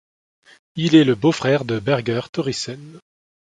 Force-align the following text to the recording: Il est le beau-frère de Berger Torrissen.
Il 0.77 0.95
est 0.95 1.03
le 1.03 1.13
beau-frère 1.13 1.63
de 1.63 1.77
Berger 1.77 2.21
Torrissen. 2.31 2.97